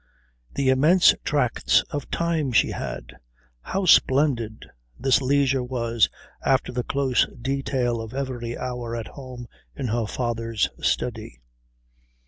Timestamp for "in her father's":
9.75-10.69